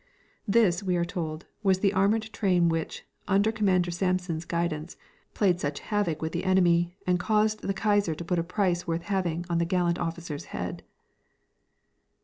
This, 0.47 0.81
we 0.81 0.97
were 0.97 1.05
told, 1.05 1.45
was 1.61 1.77
the 1.81 1.93
armoured 1.93 2.23
train 2.33 2.69
which, 2.69 3.05
under 3.27 3.51
Commander 3.51 3.91
Samson's 3.91 4.45
guidance, 4.45 4.97
played 5.35 5.59
such 5.59 5.79
havoc 5.79 6.23
with 6.23 6.31
the 6.31 6.43
enemy 6.43 6.95
and 7.05 7.19
caused 7.19 7.61
the 7.61 7.71
Kaiser 7.75 8.15
to 8.15 8.25
put 8.25 8.39
a 8.39 8.43
price 8.43 8.87
worth 8.87 9.03
having 9.03 9.45
on 9.47 9.59
that 9.59 9.65
gallant 9.65 9.99
officer's 9.99 10.45
head. 10.45 10.81